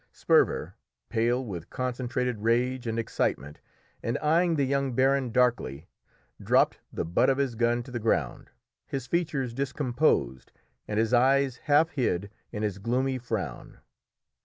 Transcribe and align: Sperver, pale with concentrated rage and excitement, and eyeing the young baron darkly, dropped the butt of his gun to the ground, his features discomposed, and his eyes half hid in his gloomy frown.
Sperver, 0.11 0.73
pale 1.09 1.45
with 1.45 1.69
concentrated 1.69 2.39
rage 2.39 2.87
and 2.87 2.97
excitement, 2.97 3.59
and 4.01 4.17
eyeing 4.17 4.55
the 4.55 4.63
young 4.63 4.93
baron 4.93 5.31
darkly, 5.31 5.87
dropped 6.41 6.79
the 6.91 7.05
butt 7.05 7.29
of 7.29 7.37
his 7.37 7.53
gun 7.53 7.83
to 7.83 7.91
the 7.91 7.99
ground, 7.99 8.49
his 8.87 9.05
features 9.05 9.53
discomposed, 9.53 10.51
and 10.87 10.97
his 10.99 11.13
eyes 11.13 11.57
half 11.57 11.91
hid 11.91 12.31
in 12.51 12.63
his 12.63 12.79
gloomy 12.79 13.19
frown. 13.19 13.77